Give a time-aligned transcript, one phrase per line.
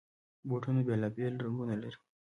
[0.47, 1.99] بوټونه بېلابېل رنګونه لري.